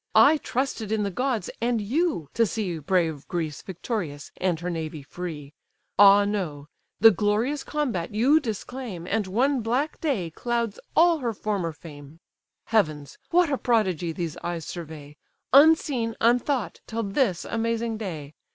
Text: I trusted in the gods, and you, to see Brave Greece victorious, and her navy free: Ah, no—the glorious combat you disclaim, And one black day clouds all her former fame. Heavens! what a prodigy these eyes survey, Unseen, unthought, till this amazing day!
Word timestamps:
I 0.15 0.37
trusted 0.37 0.91
in 0.91 1.03
the 1.03 1.11
gods, 1.11 1.47
and 1.61 1.79
you, 1.79 2.27
to 2.33 2.47
see 2.47 2.79
Brave 2.79 3.27
Greece 3.27 3.61
victorious, 3.61 4.31
and 4.37 4.59
her 4.59 4.71
navy 4.71 5.03
free: 5.03 5.53
Ah, 5.99 6.25
no—the 6.25 7.11
glorious 7.11 7.63
combat 7.63 8.11
you 8.11 8.39
disclaim, 8.39 9.05
And 9.05 9.27
one 9.27 9.61
black 9.61 10.01
day 10.01 10.31
clouds 10.31 10.79
all 10.95 11.19
her 11.19 11.33
former 11.35 11.71
fame. 11.71 12.19
Heavens! 12.65 13.19
what 13.29 13.51
a 13.51 13.59
prodigy 13.59 14.11
these 14.11 14.37
eyes 14.37 14.65
survey, 14.65 15.17
Unseen, 15.53 16.15
unthought, 16.19 16.81
till 16.87 17.03
this 17.03 17.45
amazing 17.45 17.97
day! 17.97 18.33